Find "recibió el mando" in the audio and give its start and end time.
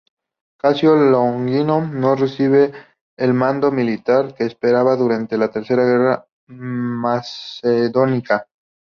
2.15-3.71